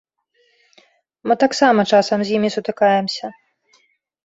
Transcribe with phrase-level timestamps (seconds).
[1.27, 3.25] Мы таксама часам з імі сутыкаемся.